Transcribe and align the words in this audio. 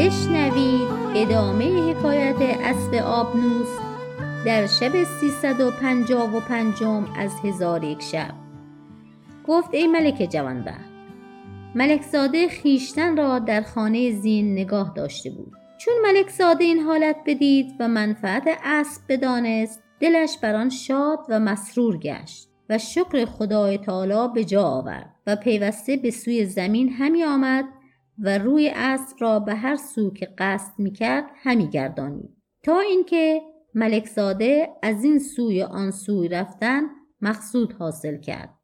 بشنوید 0.00 0.88
ادامه 1.14 1.90
حکایت 1.90 2.36
اسب 2.40 2.94
آبنوس 2.94 3.68
در 4.46 4.66
شب 4.66 5.04
سیصد 5.04 5.60
و 5.60 5.70
پنجاه 5.70 6.36
و 6.36 6.40
پنجم 6.40 7.06
از 7.16 7.32
هزار 7.44 7.84
یک 7.84 8.02
شب. 8.02 8.34
گفت 9.46 9.74
ای 9.74 9.86
ملک 9.86 10.28
جوانبخت 10.32 10.90
ملک 11.74 12.02
زاده 12.02 12.48
خیشتن 12.48 13.16
را 13.16 13.38
در 13.38 13.62
خانه 13.62 14.10
زین 14.12 14.52
نگاه 14.52 14.92
داشته 14.96 15.30
بود. 15.30 15.52
چون 15.78 15.94
ملک 16.02 16.28
زاده 16.28 16.64
این 16.64 16.78
حالت 16.78 17.16
بدید 17.26 17.72
و 17.80 17.88
منفعت 17.88 18.44
اسب 18.64 19.02
بدانست 19.08 19.82
دلش 20.00 20.38
بر 20.42 20.54
آن 20.54 20.68
شاد 20.68 21.18
و 21.28 21.40
مسرور 21.40 21.96
گشت 21.96 22.48
و 22.68 22.78
شکر 22.78 23.24
خدای 23.24 23.78
تعالی 23.78 24.34
به 24.34 24.44
جا 24.44 24.62
آورد 24.62 25.14
و 25.26 25.36
پیوسته 25.36 25.96
به 25.96 26.10
سوی 26.10 26.46
زمین 26.46 26.88
همی 26.88 27.24
آمد 27.24 27.64
و 28.20 28.38
روی 28.38 28.72
اسب 28.74 29.16
را 29.20 29.40
به 29.40 29.54
هر 29.54 29.76
سو 29.76 30.12
که 30.12 30.28
قصد 30.38 30.78
می‌کرد 30.78 31.24
همی 31.36 31.68
گردانید 31.68 32.36
تا 32.62 32.80
اینکه 32.80 33.40
ملک 33.74 34.06
زاده 34.06 34.68
از 34.82 35.04
این 35.04 35.18
سوی 35.18 35.62
آن 35.62 35.90
سوی 35.90 36.28
رفتن 36.28 36.82
مقصود 37.20 37.72
حاصل 37.72 38.16
کرد. 38.20 38.54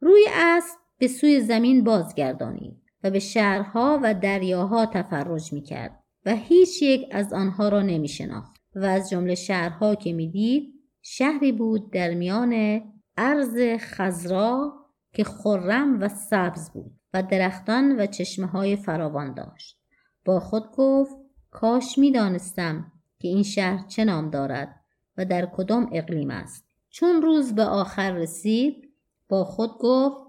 روی 0.00 0.26
اسب 0.32 0.78
به 0.98 1.08
سوی 1.08 1.40
زمین 1.40 1.84
بازگردانید 1.84 2.82
و 3.04 3.10
به 3.10 3.18
شهرها 3.18 4.00
و 4.02 4.14
دریاها 4.14 4.86
تفرج 4.86 5.52
می‌کرد 5.52 6.04
و 6.26 6.34
هیچ 6.34 6.82
یک 6.82 7.08
از 7.12 7.32
آنها 7.32 7.68
را 7.68 7.82
نمی 7.82 8.08
شناخت 8.08 8.56
و 8.74 8.84
از 8.84 9.10
جمله 9.10 9.34
شهرها 9.34 9.94
که 9.94 10.12
می‌دید 10.12 10.74
شهری 11.02 11.52
بود 11.52 11.92
در 11.92 12.14
میان 12.14 12.82
عرض 13.16 13.58
خزرا 13.80 14.72
که 15.14 15.24
خرم 15.24 16.00
و 16.00 16.08
سبز 16.08 16.70
بود. 16.70 16.97
و 17.14 17.22
درختان 17.22 18.00
و 18.00 18.06
چشمه 18.06 18.46
های 18.46 18.76
فراوان 18.76 19.34
داشت. 19.34 19.78
با 20.24 20.40
خود 20.40 20.70
گفت 20.76 21.16
کاش 21.50 21.98
می‌دانستم 21.98 22.92
که 23.18 23.28
این 23.28 23.42
شهر 23.42 23.86
چه 23.86 24.04
نام 24.04 24.30
دارد 24.30 24.84
و 25.16 25.24
در 25.24 25.46
کدام 25.46 25.90
اقلیم 25.92 26.30
است. 26.30 26.64
چون 26.90 27.22
روز 27.22 27.54
به 27.54 27.64
آخر 27.64 28.12
رسید 28.12 28.88
با 29.28 29.44
خود 29.44 29.70
گفت 29.78 30.24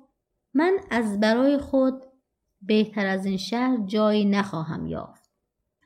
من 0.54 0.78
از 0.92 1.20
برای 1.20 1.58
خود 1.58 2.04
بهتر 2.62 3.06
از 3.06 3.26
این 3.26 3.38
شهر 3.38 3.78
جایی 3.86 4.26
نخواهم 4.26 4.88
یافت. 4.88 5.30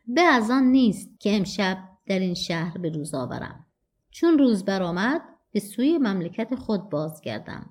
به 0.07 0.21
از 0.21 0.51
آن 0.51 0.63
نیست 0.63 1.19
که 1.19 1.35
امشب 1.35 1.77
در 2.05 2.19
این 2.19 2.33
شهر 2.33 2.77
به 2.77 2.89
روز 2.89 3.13
آورم. 3.13 3.65
چون 4.11 4.37
روز 4.37 4.65
برآمد 4.65 5.21
به 5.51 5.59
سوی 5.59 5.97
مملکت 5.97 6.55
خود 6.55 6.89
بازگردم 6.89 7.69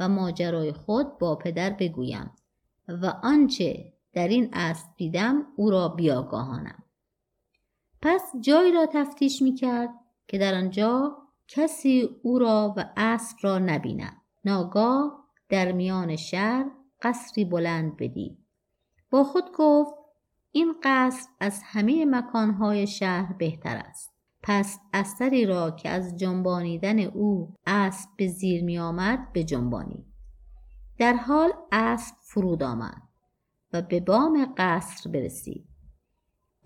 و 0.00 0.08
ماجرای 0.08 0.72
خود 0.72 1.18
با 1.18 1.36
پدر 1.36 1.70
بگویم. 1.70 2.30
و 2.88 3.06
آنچه 3.22 3.92
در 4.12 4.28
این 4.28 4.48
اسب 4.52 4.86
دیدم 4.96 5.46
او 5.56 5.70
را 5.70 5.88
بیاگاهانم. 5.88 6.82
پس 8.02 8.32
جایی 8.40 8.72
را 8.72 8.86
تفتیش 8.92 9.42
می 9.42 9.54
کرد 9.54 9.90
که 10.28 10.38
در 10.38 10.54
آنجا 10.54 11.16
کسی 11.48 12.08
او 12.22 12.38
را 12.38 12.74
و 12.76 12.84
اسب 12.96 13.36
را 13.42 13.58
نبیند. 13.58 14.16
ناگاه 14.44 15.24
در 15.48 15.72
میان 15.72 16.16
شهر 16.16 16.70
قصری 17.02 17.44
بلند 17.44 17.96
بدید. 17.96 18.38
با 19.10 19.24
خود 19.24 19.44
گفت 19.56 19.94
این 20.52 20.74
قصر 20.82 21.28
از 21.40 21.60
همه 21.64 22.04
مکانهای 22.04 22.86
شهر 22.86 23.32
بهتر 23.32 23.76
است. 23.76 24.14
پس 24.42 24.78
اثری 24.92 25.46
را 25.46 25.70
که 25.70 25.88
از 25.88 26.16
جنبانیدن 26.16 26.98
او 26.98 27.54
اسب 27.66 28.08
به 28.16 28.26
زیر 28.26 28.64
می 28.64 28.78
آمد 28.78 29.32
به 29.32 29.44
جنبانی. 29.44 30.07
در 30.98 31.12
حال 31.12 31.52
اسب 31.72 32.14
فرود 32.20 32.62
آمد 32.62 33.02
و 33.72 33.82
به 33.82 34.00
بام 34.00 34.54
قصر 34.56 35.10
برسید. 35.10 35.68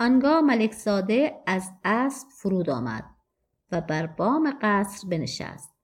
آنگاه 0.00 0.40
ملک 0.40 0.72
زاده 0.72 1.42
از 1.46 1.70
اسب 1.84 2.28
فرود 2.28 2.70
آمد 2.70 3.04
و 3.72 3.80
بر 3.80 4.06
بام 4.06 4.58
قصر 4.62 5.08
بنشست 5.08 5.74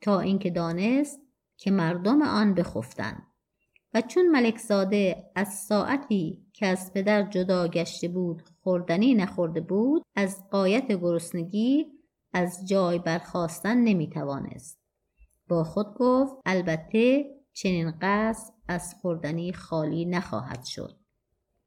تا 0.00 0.20
اینکه 0.20 0.50
دانست 0.50 1.20
که 1.56 1.70
مردم 1.70 2.22
آن 2.22 2.54
بخفتند. 2.54 3.22
و 3.94 4.00
چون 4.00 4.28
ملک 4.28 4.58
زاده 4.58 5.30
از 5.34 5.48
ساعتی 5.48 6.46
که 6.52 6.66
از 6.66 6.92
پدر 6.92 7.22
جدا 7.22 7.68
گشته 7.68 8.08
بود 8.08 8.42
خوردنی 8.60 9.14
نخورده 9.14 9.60
بود 9.60 10.02
از 10.16 10.48
قایت 10.50 10.92
گرسنگی 10.92 11.86
از 12.32 12.68
جای 12.68 12.98
برخواستن 12.98 13.76
نمی‌توانست. 13.76 14.78
با 15.48 15.64
خود 15.64 15.94
گفت 15.94 16.34
البته 16.46 17.39
چنین 17.52 17.92
قصد 18.00 18.52
از 18.68 18.94
خوردنی 19.00 19.52
خالی 19.52 20.04
نخواهد 20.04 20.64
شد. 20.64 20.96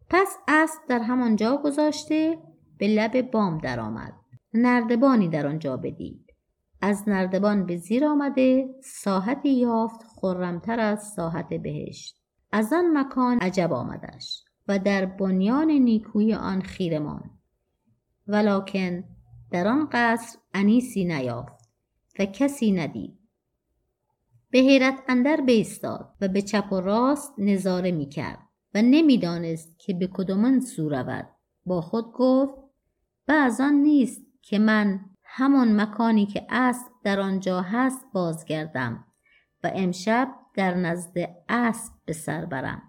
پس 0.10 0.38
اسب 0.48 0.80
در 0.90 1.00
همانجا 1.00 1.58
گذاشته 1.58 2.38
به 2.78 2.88
لب 2.88 3.32
بام 3.32 3.58
درآمد. 3.58 4.14
نردبانی 4.54 5.28
در 5.28 5.48
آنجا 5.48 5.78
بدید. 5.78 6.34
از 6.82 7.10
نردبان 7.10 7.66
به 7.66 7.78
زیر 7.78 8.06
آمده 8.06 8.76
ساحتی 8.84 9.50
یافت 9.50 10.04
خرمتر 10.16 10.80
از 10.80 11.14
ساحت 11.16 11.50
بهشت. 11.54 12.24
از 12.52 12.74
آن 12.74 12.98
مکان 12.98 13.38
عجب 13.38 13.74
آمدش 13.74 14.44
و 14.68 14.80
در 14.80 15.06
بنیان 15.06 15.72
نیکوی 15.72 16.34
آن 16.34 16.62
خیره 16.62 17.00
ماند. 17.00 17.40
ولکن 18.28 19.04
در 19.52 19.68
آن 19.68 19.90
قصر 19.92 20.40
انیسی 20.54 21.06
نیافت 21.06 21.70
و 22.20 22.26
کسی 22.26 22.72
ندید. 22.72 23.22
به 24.53 24.59
حیرت 24.59 25.00
اندر 25.08 25.41
بایستاد 25.41 26.14
و 26.22 26.28
به 26.28 26.41
چپ 26.41 26.74
و 26.74 26.81
راست 26.81 27.34
نظاره 27.38 27.91
می‌کرد 27.91 28.40
و 28.74 28.81
نمی‌دانست 28.81 29.80
که 29.80 29.94
به 29.94 30.09
کدومان 30.14 30.59
سو 30.59 30.90
رود. 30.90 31.30
با 31.66 31.81
خود 31.81 32.06
گفت 32.14 32.56
آن 33.59 33.74
نیست 33.74 34.22
که 34.41 34.59
من 34.59 35.00
همان 35.24 35.81
مکانی 35.81 36.25
که 36.25 36.47
اسب 36.50 36.88
در 37.03 37.19
آنجا 37.19 37.62
هست 37.62 38.06
بازگردم 38.14 39.06
و 39.64 39.72
امشب 39.75 40.28
در 40.56 40.74
نزد 40.74 41.18
اسب 41.50 41.94
به 42.06 42.14
سر 42.14 42.46
برم. 42.46 42.81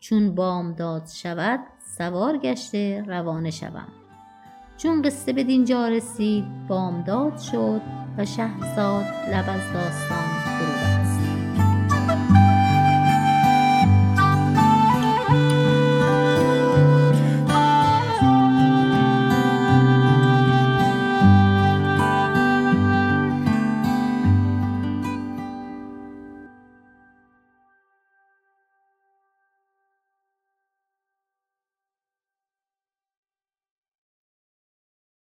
چون 0.00 0.34
بامداد 0.34 1.06
شود 1.06 1.60
سوار 1.98 2.38
گشته 2.38 3.04
روانه 3.06 3.50
شوم. 3.50 3.88
چون 4.76 5.02
قصه 5.02 5.32
به 5.32 5.64
جا 5.64 5.88
رسید 5.88 6.44
بامداد 6.68 7.38
شد 7.38 7.82
و 8.18 8.24
شهرزاد 8.24 9.04
لب 9.04 9.44
از 9.48 9.72
داستان 9.72 10.42
فرو 10.42 10.81